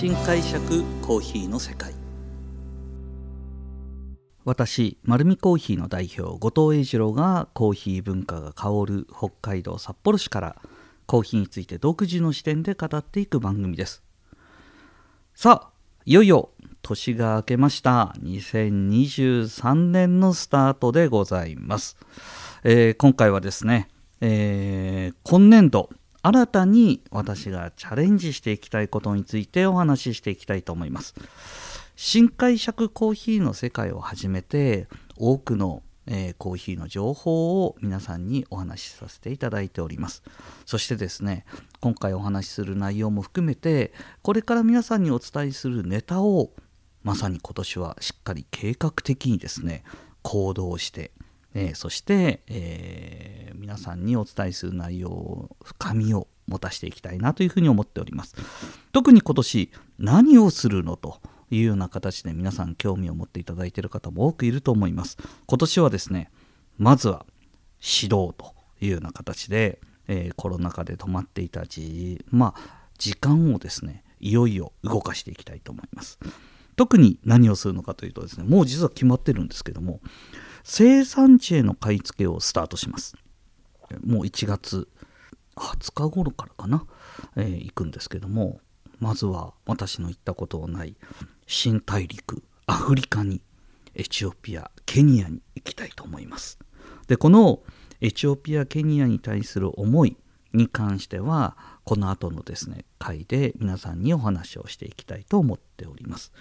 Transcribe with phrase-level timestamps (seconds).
[0.00, 1.92] 新解釈コーヒーの世界。
[4.46, 10.56] 私丸見コーヒーの代表後藤英二郎がコーヒー文化が香る北海道札幌市から
[11.04, 14.02] コーヒーについて独自の視点で語っていく番組です。
[15.34, 15.70] さあ
[16.06, 16.48] いよいよ
[16.80, 18.14] 年が明けました。
[18.22, 21.98] 2023年のスタートでございます、
[22.64, 23.90] えー、今回はですね、
[24.22, 25.90] えー、今年度
[26.22, 31.14] 新たに私がチャレンジしていきたいことについてお話ししていきたいと思います。
[31.96, 40.22] 新解釈コーヒーの世界を始めて多くのえー、コーヒーの情報を皆さんにお話しさせていただいております。
[40.66, 41.44] そしてですね
[41.80, 46.50] 今回お話しする内容も含めてこれから皆さんにお伝えするネタを
[47.04, 49.84] まさに今年はしっかり計画的にですね
[50.22, 51.12] 行動して、
[51.54, 58.34] えー、そして、えー、皆さんにお伝えする内容を深みを持たせていきたいなというふうに思っております。
[58.92, 65.16] 特に今年何をするのというような形で皆さん興味を持っていただいている方も多くいると思います。
[65.46, 66.30] 今年はですね
[66.78, 67.26] まずは
[67.80, 76.18] 指導というような形で、えー、コロナ禍で止まっていた時,、まあ、時間をですねいよいよ動かしていきたいと思います。
[76.76, 80.00] 特に何をするのかというとですねもう実は決まってるんですけども
[80.64, 83.16] 生産地への買い付けをスタートします。
[84.04, 84.88] もう1月
[85.56, 86.86] 20日頃からかな、
[87.36, 88.60] えー、行くんですけども
[88.98, 90.96] まずは私の行ったことのない
[91.46, 93.42] 新大陸アフリカに
[93.94, 96.58] エチオピアケニアに行きたいと思います。
[97.08, 97.62] でこの
[98.00, 100.16] エチオピアケニアに対する思い
[100.52, 106.32] に関してはこの後のですね回で皆さんにお話をしていきたいと思っております。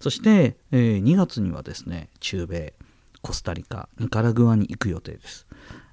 [0.00, 2.74] そして、えー、2月にはですね中米
[3.22, 5.46] コスタリカニカラグアに行く予定です。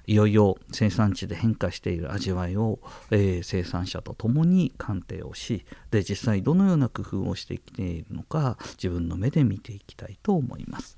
[0.06, 2.80] いよいよ生産地で変化している味わいを、
[3.12, 10.96] えー、生産者と共に鑑定をしで実際どのような工夫をしてきているのか自分の目で見ていきたいと思います。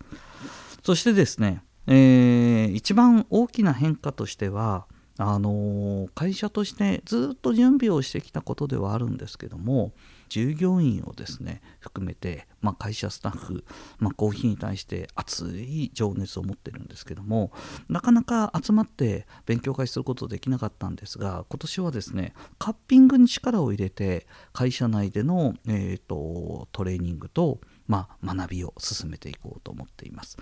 [0.82, 4.86] そしてですね、えー、一番大きな変化としては
[5.22, 9.92] あの会社としてずっと準備をしてきたことではあるんですけども
[10.28, 13.64] 従業員をですね含めて、まあ、会社スタッフ、
[13.98, 17.52] まあ、コーヒーに対して熱い情熱を持ってるんですけども
[17.88, 27.60] なかなか集まって勉強会することできなかったんですが今年はですねカッピングに力を入れて会社内での、えーと、トレーニングと
[27.92, 30.38] まあ、学びを進めていこうと思っています。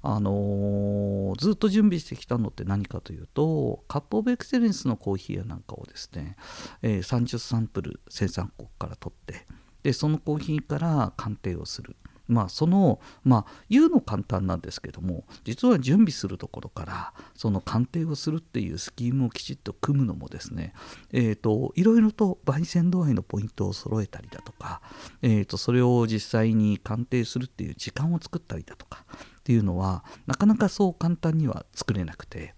[0.00, 6.36] あのー、ずっと準備してきたのって何かというとカップオブエクセレンスのコーヒーやなんかをですね、
[6.82, 9.44] えー、30サンプル生産国から取って
[9.82, 11.96] でそのコーヒーから鑑定をする
[12.28, 20.72] まあそのまあ言うの簡単なんですけども実は準備するところからその鑑定をするっていうスキームをきちっと組むのもですね
[21.12, 24.80] えーといろいろと焙煎度合いのポイントを揃えたりだとか、
[25.22, 29.04] えー、とそれを実際に鑑定するっていう時間を作ったりだとか
[29.40, 32.54] っていうのはなかなかそう簡単には作れなくて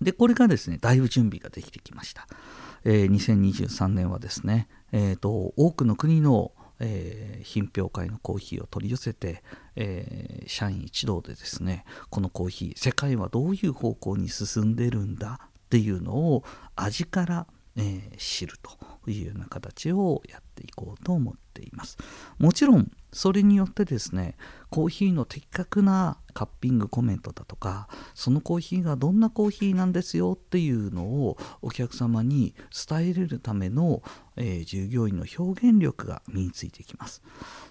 [0.00, 2.26] でこれがですねだいぶ準備ができてきました、
[2.84, 9.42] えー、2023年はですねえーと、多くの国の、えー、品評会のコーヒーを取り寄せて、
[9.76, 16.44] えー、社員一同でですねこのコーヒー世界はどういう方向に進んでるんだっていうのを
[16.76, 17.46] 味から、
[17.76, 21.98] えー、知るというような形をやっていこうと思っています。
[22.38, 24.36] もちろんそれによってですね
[24.70, 32.54] コーヒーの的確なカッピングコメントだとかそのコーヒーがどんなコーヒーなんですよっていうのをお客様に
[32.88, 34.02] 伝えれるための、
[34.36, 37.22] えー、従業員の表現力が身についてきます。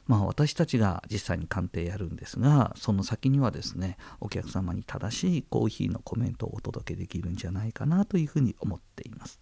[0.07, 9.39] まあ、私たちが実際に鑑定やるんですがその先にはですねお客様に正しいコーヒーのコメントをお届けできるんじゃないかなというふうに思っています。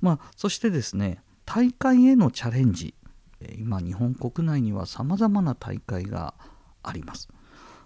[0.00, 2.94] まあ、そしてですね大会へのチャレンジ
[3.58, 6.34] 今日本国内にはさまざまな大会が
[6.82, 7.28] あります、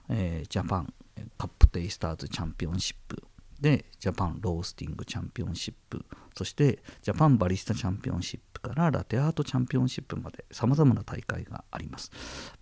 [0.08, 0.92] えー、ジャパン
[1.36, 3.22] カップテイスターズチャンピオンシップ。
[3.60, 6.02] でジャパンロースティングチャンピオンシップ。
[6.34, 12.10] そしてジャパンバリスタチャンピオンシップからラテアートチャンピオンシップまでさまざまな大会があります、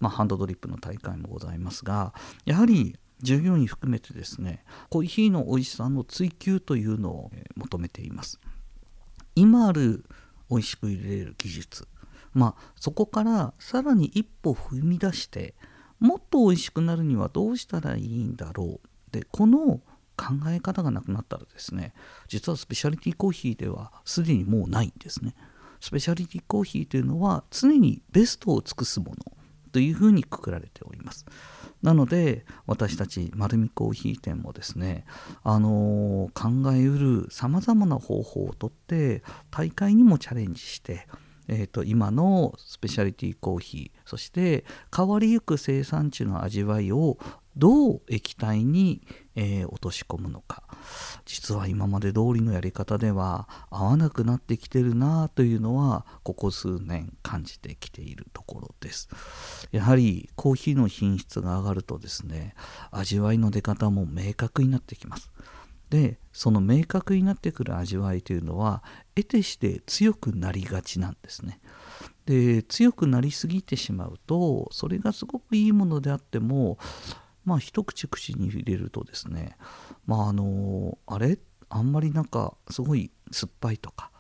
[0.01, 2.15] まあ、ハンドドリップの大会もございますが
[2.47, 8.41] やはり従業員含めてですねコーヒーの美味しさの追求というのを求めています。
[9.37, 10.05] 今ある
[10.51, 11.87] 美味しく入れる技術。
[12.39, 15.57] まあそこからさらに一歩踏み出して
[15.99, 18.89] もっと美味しくなるにはどうしたらいいんだろう。
[19.11, 19.81] でこの
[20.17, 21.95] 考え方がなくなったらですね
[22.29, 25.35] 実はスペシャリティコーヒーではすでにもうないんですね。
[25.81, 29.17] スペシャリティコーヒーというのは常にベストを尽くすもの
[29.73, 31.27] というふうにくくられております。
[31.83, 35.05] なので私たち丸見コーヒー店もですね、
[35.43, 41.07] あのー、考えうるさまざまな方法をとって大会にもチャレンジして
[41.49, 44.65] えーと、今のスペシャリティコーヒーそして
[44.95, 47.19] 変わりゆく生産地の味わいを
[47.57, 49.03] どう液体に、
[49.35, 50.63] えー、落とし込むのか。
[51.25, 59.09] 実は今まで通りのやり方では合わなくなってきてるなというのはここ数年感じてきているところです。
[59.73, 62.55] やはりコーヒーの品質が上がるとですね
[62.93, 65.31] 味わいの出方も明確になってきます。
[65.91, 68.83] でその明確になってくる味わいというのは
[69.15, 71.61] 得てして強くなりがちなんですね。
[72.27, 76.79] で強くなりすぎてしまうとそれがすごくいいものであっても
[77.45, 79.57] まあ一口口に入れるとですね
[80.07, 81.39] まああのあれ？
[81.71, 84.11] あんまりなんかすごい酸っぱいとか、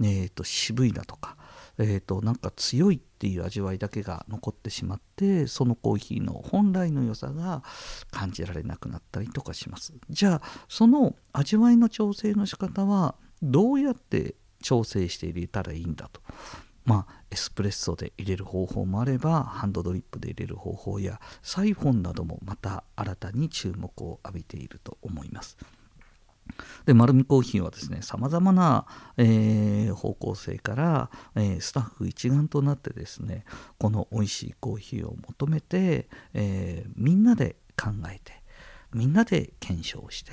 [0.00, 1.36] えー、と渋いなとか、
[1.78, 7.62] えー、となんか強いっていう味わいだけが残ってしまってそのコーヒーの本来の良さが
[8.10, 16.20] 感じられなくなったりとかしますじゃあその味わいの調整の仕方はどうやって調整して入れたらいいんだと
[16.86, 25.58] まあ、エスプレッソで入れる方法もあればハンドドリップで入れる方法やサイフォンなどもまた新たに注目を浴びていると思います。
[26.86, 28.86] で丸見コーヒーはですねさまざまな、
[29.16, 33.44] えー、方向性から、えー、スタッフ一丸となってですね
[33.76, 38.42] この美味しいコーヒーを求めて、えー、みんなで考えて
[38.94, 40.32] みんなで検証して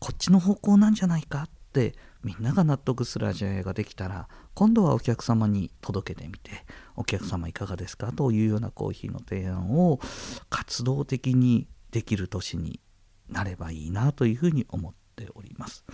[0.00, 6.64] こっちの方向なんじゃないかってみんなが納得する味わいができたら今度はお客様に届けてみて
[6.96, 8.12] お客様いかがですか？
[8.12, 10.00] というようなコーヒーの提案を
[10.48, 12.80] 活動的にできる年に
[13.28, 15.84] なればいいなというふうに思ってております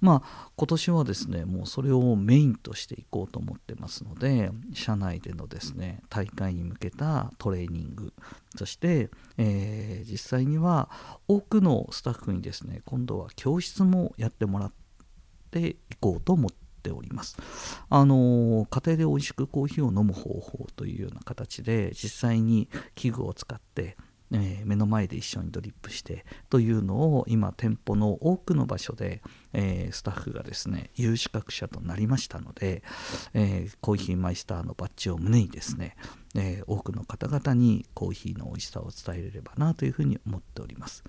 [0.00, 8.12] まあ今年はですねもうそれをメインとしていこうと思ってますので社内でのですね大会に向けたトレーニング
[8.56, 10.90] そして、えー、実際には
[11.26, 14.72] 多くのスタッフにですね今度は教室もやってもらっ
[15.50, 16.50] ていこうと思っ
[16.82, 17.36] ております。
[17.88, 23.96] あの家庭で美味しくコーヒーを飲む方法というような形で実際に器具を使って
[24.30, 29.22] 目の前で一緒にドリップしてというのを今店舗の多くの場所で、
[29.52, 32.82] えー、スタッフがですね有資格者となりましたので、
[33.34, 35.96] えー、コーヒーマイスターのバッジを胸にですね
[36.34, 41.02] えー、多くの方々にコーヒーの美味しさを伝えれればなというふうに思っております。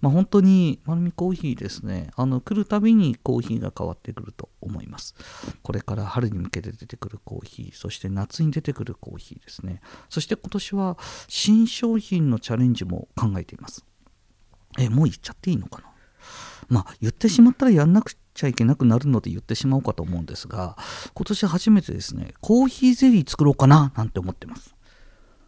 [0.00, 5.14] まあ、本当に丸見コーヒーですね、あの来るたびにコーヒーが変わってくると思います。
[5.62, 10.98] これから春に向けて出てくるコーヒー、そして夏に出てくるコーヒーですね、そして今年は
[11.28, 13.84] 新商品のチャレンジも考えています。
[14.78, 15.93] え、もう言っちゃっていいのかな？
[16.68, 20.76] まあ言ってしまったらやんなくちゃいけなくなるので言ってしまおうかと思うんですが
[21.14, 24.74] 今年初めてですねコーヒーゼリー作ろうかななんて思ってます。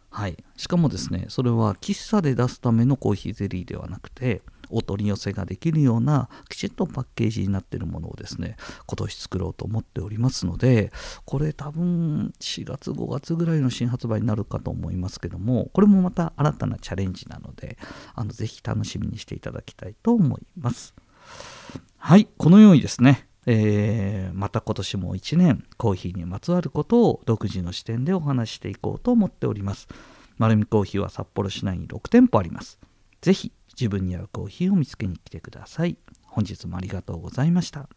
[0.09, 0.37] はい。
[0.55, 10.91] しかもですねそれは喫茶で出すためのコーヒーゼリーではなくてお取り寄せができるようなきちっとパッケージになってるものをですね今年作ろうと思っておりますので
[11.25, 17.77] これ多分4月5月ぐらいの新発売になるかと思いますけどもこれもまた新たなチャレンジなので
[18.15, 20.93] あのぜひ楽しみにしていただきたいと思います。
[21.97, 29.87] はいこのようにですねえー、また今年も1年コーヒーにまつわることを独自の視点でお話していこうと思っております。
[30.37, 32.77] 丸見コーヒーは札幌市内に6店舗あります。
[33.21, 35.97] ぜひ自分に合うコーヒーを見つけに来てください。
[36.23, 37.87] 本日もありがとうございました。